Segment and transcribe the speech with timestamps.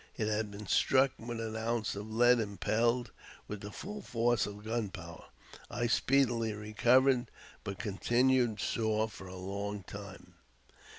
[0.17, 3.11] It had been struck with an ounce of lead impelled
[3.47, 5.25] with the full force of gunpowder.
[5.69, 7.29] I speedily re covered,
[7.63, 10.33] but continued sore for a long time.